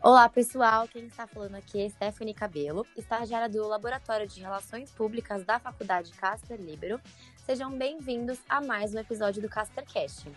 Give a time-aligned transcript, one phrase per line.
[0.00, 0.86] Olá, pessoal.
[0.86, 6.12] Quem está falando aqui é Stephanie Cabelo, estagiária do Laboratório de Relações Públicas da Faculdade
[6.12, 7.00] Casper Libero.
[7.44, 10.30] Sejam bem-vindos a mais um episódio do CasperCast.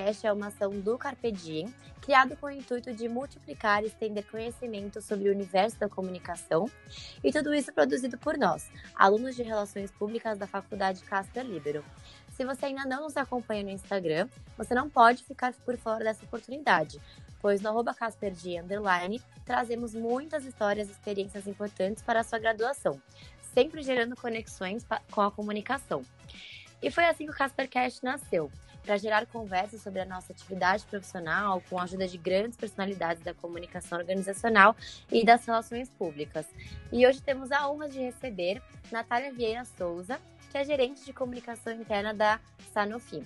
[0.00, 4.24] CasperCast é uma ação do Carpe Diem criado com o intuito de multiplicar e estender
[4.26, 6.68] conhecimento sobre o universo da comunicação,
[7.22, 11.84] e tudo isso produzido por nós, alunos de Relações Públicas da Faculdade Casper Libero.
[12.34, 16.24] Se você ainda não nos acompanha no Instagram, você não pode ficar por fora dessa
[16.24, 16.98] oportunidade,
[17.40, 17.94] pois no arroba
[18.62, 23.00] underline, trazemos muitas histórias e experiências importantes para a sua graduação,
[23.52, 26.02] sempre gerando conexões com a comunicação.
[26.82, 28.50] E foi assim que o CasperCast nasceu
[28.82, 33.34] para gerar conversas sobre a nossa atividade profissional com a ajuda de grandes personalidades da
[33.34, 34.76] comunicação organizacional
[35.10, 36.46] e das relações públicas.
[36.92, 40.20] E hoje temos a honra de receber Natália Vieira Souza,
[40.50, 42.40] que é gerente de comunicação interna da
[42.72, 43.24] Sanofi.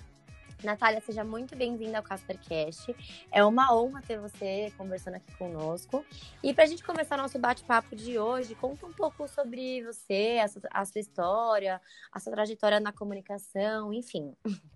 [0.63, 2.95] Natália, seja muito bem-vinda ao CasperCast.
[3.31, 6.05] É uma honra ter você conversando aqui conosco.
[6.41, 10.47] E para a gente começar nosso bate-papo de hoje, conta um pouco sobre você, a
[10.47, 14.33] sua, a sua história, a sua trajetória na comunicação, enfim.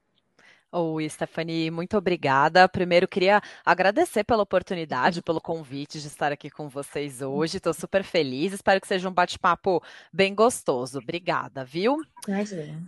[0.72, 2.70] Oi, Stephanie, muito obrigada.
[2.70, 7.58] Primeiro, queria agradecer pela oportunidade, pelo convite de estar aqui com vocês hoje.
[7.58, 8.54] Estou super feliz.
[8.54, 9.82] Espero que seja um bate-papo
[10.14, 11.00] bem gostoso.
[11.00, 11.98] Obrigada, viu?
[12.28, 12.80] Imagina.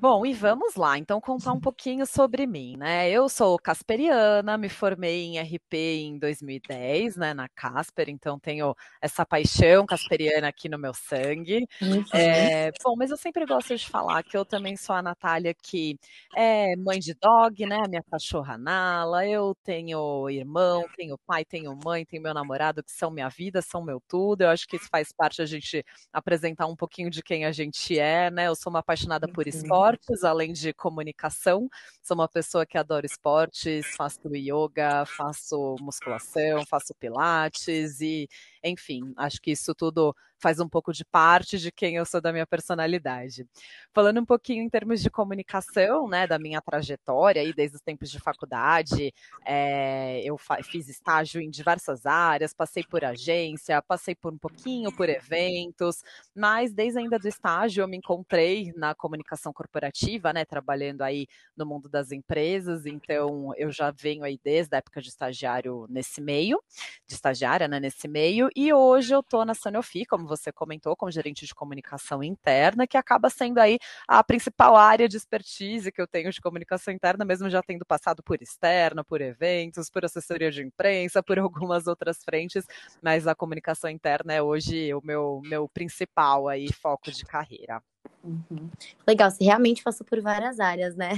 [0.00, 3.10] Bom, e vamos lá, então contar um pouquinho sobre mim, né?
[3.10, 9.26] Eu sou casperiana, me formei em RP em 2010, né, na Casper, então tenho essa
[9.26, 11.66] paixão casperiana aqui no meu sangue.
[11.82, 12.04] Uhum.
[12.14, 15.98] É, bom, mas eu sempre gosto de falar que eu também sou a Natália que
[16.36, 17.82] é mãe de dog, né?
[17.88, 23.10] Minha cachorra Nala, eu tenho irmão, tenho pai, tenho mãe, tenho meu namorado, que são
[23.10, 24.42] minha vida, são meu tudo.
[24.42, 27.98] Eu acho que isso faz parte a gente apresentar um pouquinho de quem a gente
[27.98, 28.46] é, né?
[28.46, 31.68] Eu sou uma apaixonada por esporte esportes, além de comunicação.
[32.02, 38.28] Sou uma pessoa que adora esportes, faço yoga, faço musculação, faço pilates e,
[38.62, 42.32] enfim, acho que isso tudo faz um pouco de parte de quem eu sou da
[42.32, 43.46] minha personalidade.
[43.92, 48.10] Falando um pouquinho em termos de comunicação, né, da minha trajetória aí desde os tempos
[48.10, 49.12] de faculdade,
[49.44, 55.08] é, eu fiz estágio em diversas áreas, passei por agência, passei por um pouquinho por
[55.08, 56.02] eventos,
[56.34, 61.66] mas desde ainda do estágio eu me encontrei na comunicação corporativa, né, trabalhando aí no
[61.66, 66.62] mundo das empresas, então eu já venho aí desde a época de estagiário nesse meio,
[67.06, 71.10] de estagiária, né, nesse meio, e hoje eu tô na Sanofi, como você comentou, como
[71.10, 76.06] gerente de comunicação interna, que acaba sendo aí a principal área de expertise que eu
[76.06, 80.62] tenho de comunicação interna, mesmo já tendo passado por externa, por eventos, por assessoria de
[80.62, 82.64] imprensa, por algumas outras frentes,
[83.02, 87.82] mas a comunicação interna é hoje o meu, meu principal aí foco de carreira.
[88.22, 88.68] Uhum.
[89.06, 91.10] Legal, você realmente passou por várias áreas, né?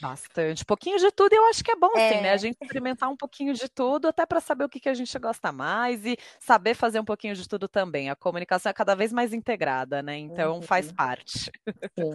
[0.00, 0.64] Bastante.
[0.64, 2.12] Pouquinho de tudo, eu acho que é bom, é.
[2.12, 2.32] sim, né?
[2.32, 5.18] A gente experimentar um pouquinho de tudo, até para saber o que, que a gente
[5.18, 8.10] gosta mais e saber fazer um pouquinho de tudo também.
[8.10, 10.18] A comunicação é cada vez mais integrada, né?
[10.18, 10.62] Então uhum.
[10.62, 11.50] faz parte.
[11.98, 12.14] Sim.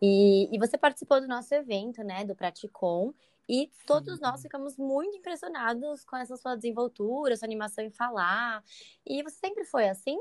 [0.00, 2.24] E, e você participou do nosso evento, né?
[2.24, 3.12] Do Praticom.
[3.48, 4.22] E todos sim.
[4.22, 8.62] nós ficamos muito impressionados com essa sua desenvoltura, sua animação em falar.
[9.06, 10.18] E você sempre foi assim?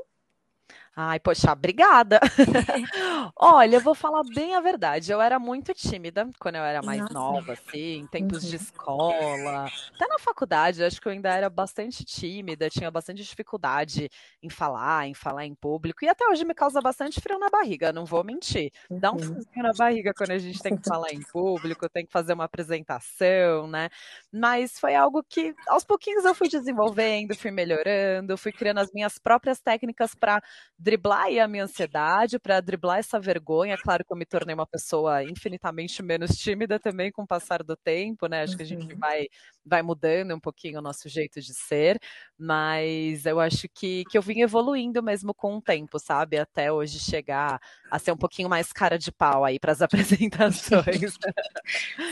[1.00, 2.20] Ai, poxa, obrigada.
[3.38, 5.12] Olha, eu vou falar bem a verdade.
[5.12, 7.14] Eu era muito tímida quando eu era mais Nossa.
[7.14, 8.50] nova, assim, em tempos uhum.
[8.50, 9.68] de escola.
[9.94, 14.10] Até na faculdade, acho que eu ainda era bastante tímida, tinha bastante dificuldade
[14.42, 16.04] em falar, em falar em público.
[16.04, 18.72] E até hoje me causa bastante frio na barriga, não vou mentir.
[18.90, 19.20] Dá um uhum.
[19.20, 22.46] friozinho na barriga quando a gente tem que falar em público, tem que fazer uma
[22.46, 23.90] apresentação, né?
[24.34, 29.20] Mas foi algo que aos pouquinhos eu fui desenvolvendo, fui melhorando, fui criando as minhas
[29.20, 30.42] próprias técnicas para
[30.88, 33.78] driblar a minha ansiedade, para driblar essa vergonha.
[33.78, 37.76] Claro que eu me tornei uma pessoa infinitamente menos tímida também com o passar do
[37.76, 38.44] tempo, né?
[38.44, 38.98] Acho que a gente uhum.
[38.98, 39.28] vai,
[39.66, 42.00] vai mudando um pouquinho o nosso jeito de ser,
[42.38, 46.38] mas eu acho que, que eu vim evoluindo mesmo com o tempo, sabe?
[46.38, 47.60] Até hoje chegar
[47.92, 51.18] a ser um pouquinho mais cara de pau aí para as apresentações.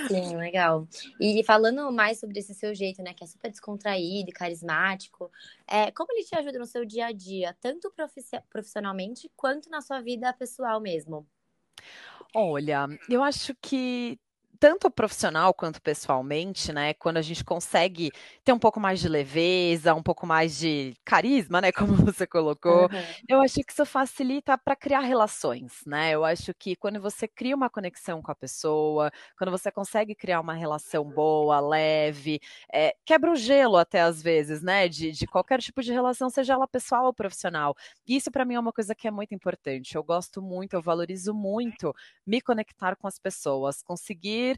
[0.10, 0.86] Sim, legal.
[1.18, 5.32] E falando mais sobre esse seu jeito, né, que é super descontraído e carismático,
[5.66, 7.90] é, como ele te ajuda no seu dia a dia, tanto
[8.66, 11.28] profissionalmente quanto na sua vida pessoal mesmo?
[12.34, 14.20] Olha, eu acho que
[14.60, 16.94] tanto profissional quanto pessoalmente, né?
[16.94, 18.12] Quando a gente consegue
[18.44, 21.72] ter um pouco mais de leveza, um pouco mais de carisma, né?
[21.94, 23.04] Como você colocou, uhum.
[23.28, 26.12] eu acho que isso facilita para criar relações, né?
[26.12, 30.40] Eu acho que quando você cria uma conexão com a pessoa, quando você consegue criar
[30.40, 32.40] uma relação boa, leve,
[32.72, 34.88] é, quebra o gelo até às vezes, né?
[34.88, 37.76] De, de qualquer tipo de relação, seja ela pessoal ou profissional.
[38.08, 39.96] E isso para mim é uma coisa que é muito importante.
[39.96, 41.94] Eu gosto muito, eu valorizo muito
[42.26, 44.58] me conectar com as pessoas, conseguir need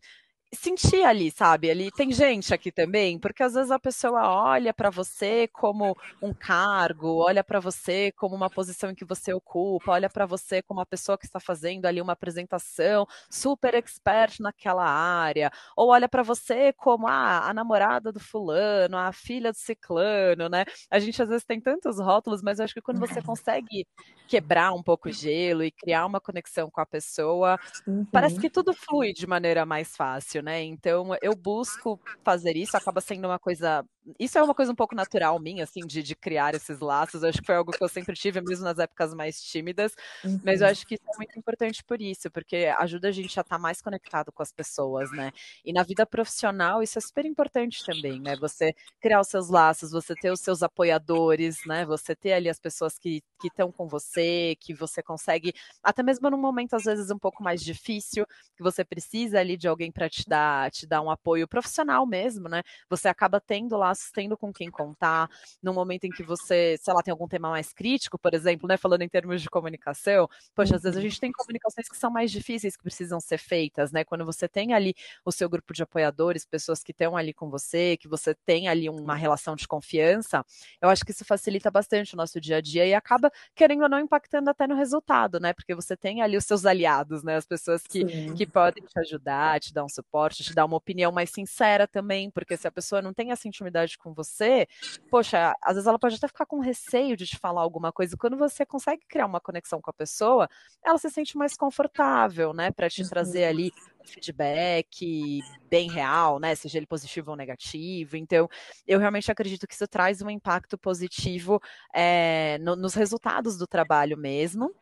[0.53, 1.69] sentir ali, sabe?
[1.69, 6.33] Ali tem gente aqui também, porque às vezes a pessoa olha para você como um
[6.33, 10.79] cargo, olha para você como uma posição em que você ocupa, olha para você como
[10.79, 16.23] uma pessoa que está fazendo ali uma apresentação super expert naquela área, ou olha para
[16.23, 20.63] você como ah, a namorada do fulano, a filha do ciclano, né?
[20.89, 23.85] A gente às vezes tem tantos rótulos, mas eu acho que quando você consegue
[24.27, 28.05] quebrar um pouco o gelo e criar uma conexão com a pessoa, uhum.
[28.05, 30.63] parece que tudo flui de maneira mais fácil né?
[30.63, 33.83] Então eu busco fazer isso, acaba sendo uma coisa.
[34.19, 37.23] Isso é uma coisa um pouco natural minha, assim, de, de criar esses laços.
[37.23, 39.93] Eu acho que foi algo que eu sempre tive, mesmo nas épocas mais tímidas.
[40.23, 40.39] Uhum.
[40.43, 43.41] Mas eu acho que isso é muito importante por isso, porque ajuda a gente a
[43.41, 45.31] estar mais conectado com as pessoas, né?
[45.65, 48.35] E na vida profissional, isso é super importante também, né?
[48.37, 51.85] Você criar os seus laços, você ter os seus apoiadores, né?
[51.85, 55.53] Você ter ali as pessoas que estão com você, que você consegue,
[55.83, 58.25] até mesmo num momento às vezes um pouco mais difícil,
[58.55, 62.47] que você precisa ali de alguém para te dar, te dar um apoio profissional mesmo,
[62.47, 62.63] né?
[62.89, 65.29] Você acaba tendo lá, tendo com quem contar,
[65.61, 68.77] no momento em que você, sei lá, tem algum tema mais crítico, por exemplo, né?
[68.77, 71.09] Falando em termos de comunicação, poxa, às vezes a uhum.
[71.09, 74.03] gente tem comunicações que são mais difíceis, que precisam ser feitas, né?
[74.03, 74.93] Quando você tem ali
[75.25, 78.89] o seu grupo de apoiadores, pessoas que estão ali com você, que você tem ali
[78.89, 80.45] uma relação de confiança,
[80.81, 83.89] eu acho que isso facilita bastante o nosso dia a dia e acaba, querendo ou
[83.89, 85.53] não, impactando até no resultado, né?
[85.53, 87.35] Porque você tem ali os seus aliados, né?
[87.35, 91.11] As pessoas que, que podem te ajudar, te dar um suporte, te dar uma opinião
[91.11, 94.67] mais sincera também, porque se a pessoa não tem essa intimidade com você,
[95.11, 98.15] poxa, às vezes ela pode até ficar com receio de te falar alguma coisa.
[98.15, 100.49] E quando você consegue criar uma conexão com a pessoa,
[100.83, 103.49] ela se sente mais confortável, né, para te trazer uhum.
[103.49, 103.71] ali
[104.07, 106.55] feedback bem real, né?
[106.55, 108.15] Seja ele positivo ou negativo.
[108.15, 108.49] Então,
[108.87, 111.61] eu realmente acredito que isso traz um impacto positivo
[111.93, 114.73] é, no, nos resultados do trabalho mesmo.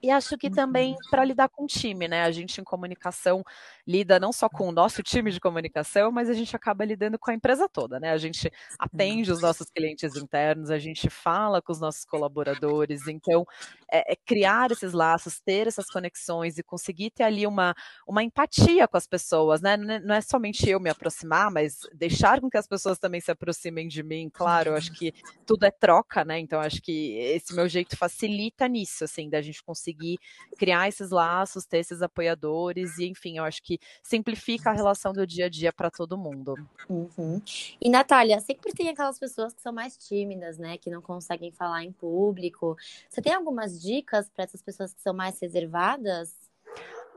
[0.00, 2.22] E acho que também para lidar com o time, né?
[2.22, 3.44] A gente em comunicação
[3.86, 7.30] lida não só com o nosso time de comunicação, mas a gente acaba lidando com
[7.30, 8.12] a empresa toda, né?
[8.12, 13.08] A gente atende os nossos clientes internos, a gente fala com os nossos colaboradores.
[13.08, 13.44] Então,
[13.90, 17.74] é, é criar esses laços, ter essas conexões e conseguir ter ali uma,
[18.06, 19.76] uma empatia com as pessoas, né?
[19.76, 23.32] Não é, é somente eu me aproximar, mas deixar com que as pessoas também se
[23.32, 24.30] aproximem de mim.
[24.32, 25.12] Claro, eu acho que
[25.44, 26.38] tudo é troca, né?
[26.38, 30.18] Então, acho que esse meu jeito facilita nisso, assim, da gente conseguir conseguir
[30.58, 35.26] criar esses laços, ter esses apoiadores, e enfim, eu acho que simplifica a relação do
[35.26, 36.54] dia a dia para todo mundo.
[36.88, 37.40] Uhum.
[37.80, 40.76] E Natália, sempre tem aquelas pessoas que são mais tímidas, né?
[40.78, 42.76] Que não conseguem falar em público.
[43.08, 46.47] Você tem algumas dicas para essas pessoas que são mais reservadas?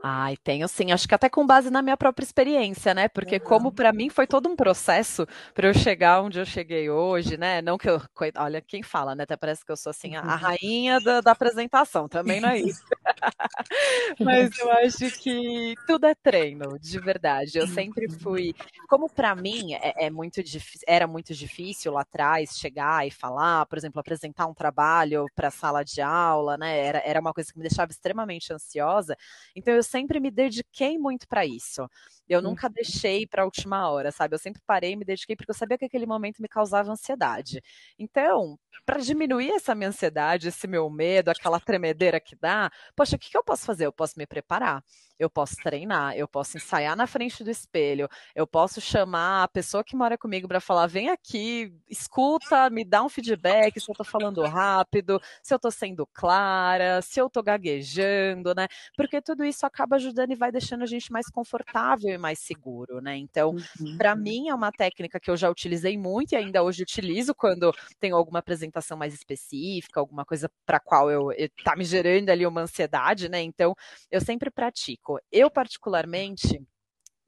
[0.04, 3.08] Ai, tenho sim, acho que até com base na minha própria experiência, né?
[3.08, 3.44] Porque uhum.
[3.44, 7.62] como para mim foi todo um processo para eu chegar onde eu cheguei hoje, né?
[7.62, 8.02] Não que eu,
[8.36, 9.22] olha, quem fala, né?
[9.22, 12.58] Até parece que eu sou assim a, a rainha da, da, apresentação, também não é
[12.58, 12.82] isso.
[14.18, 17.58] Mas eu acho que tudo é treino, de verdade.
[17.58, 18.52] Eu sempre fui,
[18.88, 20.42] como para mim é, é muito
[20.84, 25.84] era muito difícil lá atrás chegar e falar, por exemplo, apresentar um trabalho para sala
[25.84, 26.76] de aula, né?
[26.76, 29.16] Era, era uma coisa que me deixava extremamente ansiosa.
[29.54, 31.86] Então eu sempre me dediquei muito para isso.
[32.28, 32.72] Eu nunca uhum.
[32.72, 34.34] deixei para a última hora, sabe?
[34.34, 37.60] Eu sempre parei e me dediquei porque eu sabia que aquele momento me causava ansiedade.
[37.98, 43.18] Então, para diminuir essa minha ansiedade, esse meu medo, aquela tremedeira que dá, poxa, o
[43.18, 43.86] que, que eu posso fazer?
[43.86, 44.82] Eu posso me preparar,
[45.22, 49.84] eu posso treinar, eu posso ensaiar na frente do espelho, eu posso chamar a pessoa
[49.84, 54.06] que mora comigo para falar: vem aqui, escuta, me dá um feedback se eu estou
[54.06, 58.66] falando rápido, se eu estou sendo clara, se eu estou gaguejando, né?
[58.96, 63.16] Porque tudo isso acaba ajudando e vai deixando a gente mais confortável mais seguro, né?
[63.16, 63.98] Então, uhum.
[63.98, 67.74] para mim é uma técnica que eu já utilizei muito e ainda hoje utilizo quando
[67.98, 72.46] tenho alguma apresentação mais específica, alguma coisa para qual eu, eu tá me gerando ali
[72.46, 73.42] uma ansiedade, né?
[73.42, 73.74] Então,
[74.10, 75.11] eu sempre pratico.
[75.30, 76.64] Eu particularmente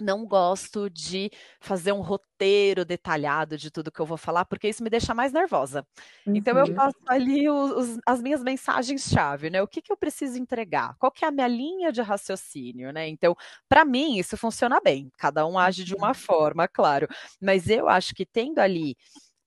[0.01, 4.83] não gosto de fazer um roteiro detalhado de tudo que eu vou falar, porque isso
[4.83, 5.87] me deixa mais nervosa.
[6.27, 6.37] Uhum.
[6.37, 7.15] Então eu faço uhum.
[7.15, 9.63] ali os, as minhas mensagens-chave, né?
[9.63, 10.97] O que, que eu preciso entregar?
[10.99, 13.09] Qual que é a minha linha de raciocínio, né?
[13.09, 13.37] Então,
[13.69, 15.11] para mim, isso funciona bem.
[15.17, 16.15] Cada um age de uma uhum.
[16.15, 17.09] forma, claro.
[17.41, 18.97] Mas eu acho que tendo ali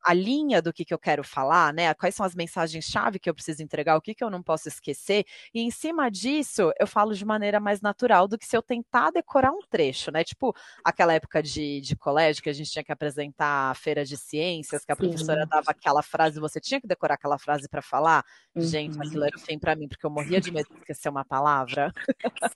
[0.08, 1.94] a linha do que, que eu quero falar, né?
[1.94, 5.26] Quais são as mensagens-chave que eu preciso entregar, o que, que eu não posso esquecer.
[5.54, 9.12] E em cima disso, eu falo de maneira mais natural do que se eu tentar
[9.12, 10.24] decorar um trecho, né?
[10.24, 14.16] Tipo aquela época de, de colégio que a gente tinha que apresentar a feira de
[14.16, 15.10] ciências, que a Sim.
[15.10, 18.24] professora dava aquela frase, você tinha que decorar aquela frase para falar.
[18.56, 18.62] Uhum.
[18.62, 21.26] Gente, aquilo era o fim para mim, porque eu morria de medo de esquecer uma
[21.26, 21.92] palavra.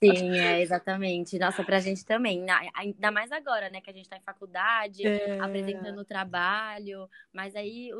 [0.02, 1.38] Sim, é, exatamente.
[1.38, 2.46] Nossa, pra gente também.
[2.74, 3.82] Ainda mais agora, né?
[3.82, 5.38] Que a gente tá em faculdade, é...
[5.38, 7.08] apresentando o trabalho.
[7.32, 7.90] Mas aí,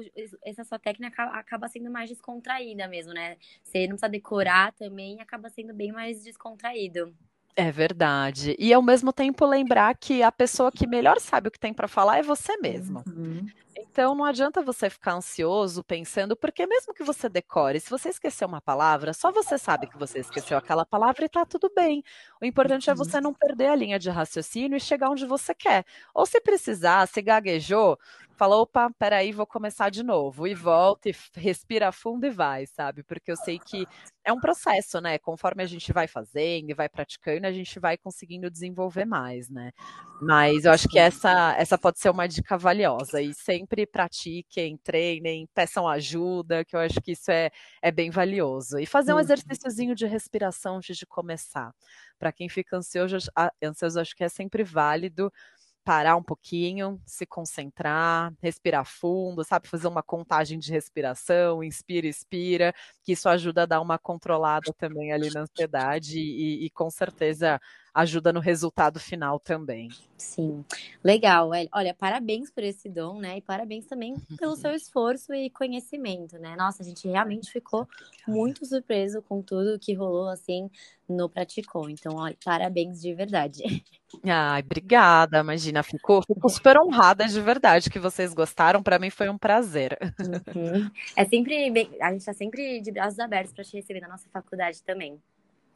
[0.44, 3.36] essa sua técnica acaba sendo mais descontraída mesmo, né?
[3.62, 7.14] Você não precisa decorar também, acaba sendo bem mais descontraído.
[7.54, 8.56] É verdade.
[8.58, 11.86] E ao mesmo tempo lembrar que a pessoa que melhor sabe o que tem para
[11.86, 13.02] falar é você mesmo.
[13.06, 13.46] Uhum.
[13.76, 18.46] Então não adianta você ficar ansioso pensando, porque mesmo que você decore, se você esquecer
[18.46, 22.02] uma palavra, só você sabe que você esqueceu aquela palavra e tá tudo bem.
[22.40, 25.84] O importante é você não perder a linha de raciocínio e chegar onde você quer.
[26.14, 27.98] Ou se precisar, se gaguejou,
[28.42, 30.48] fala, opa, peraí, vou começar de novo.
[30.48, 33.04] E volta, e respira fundo e vai, sabe?
[33.04, 33.86] Porque eu sei que
[34.24, 35.16] é um processo, né?
[35.16, 39.70] Conforme a gente vai fazendo e vai praticando, a gente vai conseguindo desenvolver mais, né?
[40.20, 43.22] Mas eu acho que essa, essa pode ser uma dica valiosa.
[43.22, 47.48] E sempre pratiquem, treinem, peçam ajuda, que eu acho que isso é,
[47.80, 48.76] é bem valioso.
[48.76, 51.72] E fazer um exercíciozinho de respiração antes de começar.
[52.18, 53.18] Para quem fica ansioso,
[53.62, 55.32] ansioso, acho que é sempre válido
[55.84, 59.68] parar um pouquinho, se concentrar, respirar fundo, sabe?
[59.68, 65.12] Fazer uma contagem de respiração, inspira, expira, que isso ajuda a dar uma controlada também
[65.12, 67.60] ali na ansiedade e, e com certeza
[67.94, 69.90] ajuda no resultado final também.
[70.16, 70.64] Sim,
[71.02, 71.50] legal.
[71.72, 73.38] Olha, parabéns por esse dom, né?
[73.38, 76.54] E parabéns também pelo seu esforço e conhecimento, né?
[76.56, 77.88] Nossa, a gente realmente ficou
[78.26, 80.70] muito surpreso com tudo que rolou assim
[81.08, 81.90] no Praticou.
[81.90, 83.62] Então, olha, parabéns de verdade.
[84.24, 88.82] Ai, obrigada, imagina, ficou, ficou super honrada de verdade que vocês gostaram.
[88.82, 89.98] Para mim foi um prazer.
[90.20, 90.90] Uhum.
[91.16, 94.28] É sempre bem, a gente está sempre de braços abertos para te receber na nossa
[94.30, 95.18] faculdade também.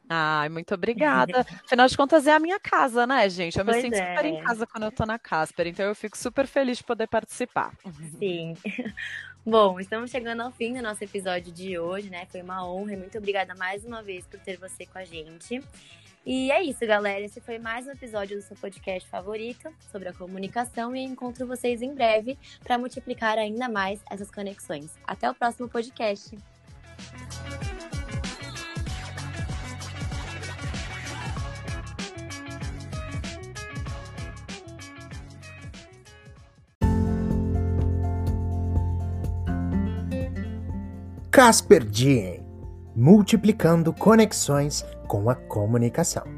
[0.09, 1.45] Ai, muito obrigada.
[1.65, 3.57] Afinal de contas, é a minha casa, né, gente?
[3.57, 4.15] Eu me pois sinto é.
[4.15, 4.41] super em é.
[4.41, 7.73] casa quando eu tô na Casper, então eu fico super feliz de poder participar.
[8.17, 8.55] Sim.
[9.45, 12.25] Bom, estamos chegando ao fim do nosso episódio de hoje, né?
[12.25, 15.61] Foi uma honra e muito obrigada mais uma vez por ter você com a gente.
[16.25, 17.21] E é isso, galera.
[17.21, 21.81] Esse foi mais um episódio do seu podcast favorito sobre a comunicação e encontro vocês
[21.81, 24.93] em breve para multiplicar ainda mais essas conexões.
[25.07, 26.37] Até o próximo podcast.
[41.37, 42.43] Casper Diem
[42.95, 46.36] multiplicando conexões com a comunicação.